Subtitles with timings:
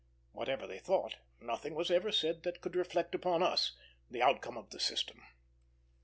[0.31, 3.73] Whatever they thought, nothing was ever said that could reflect upon us,
[4.09, 5.21] the outcome of the system.